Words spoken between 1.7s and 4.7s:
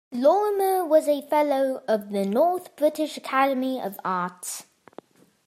of the North British Academy of Arts.